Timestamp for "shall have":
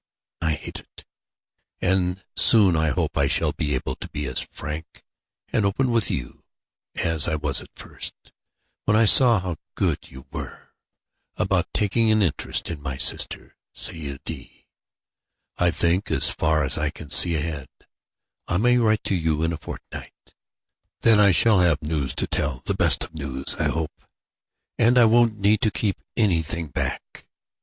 21.31-21.79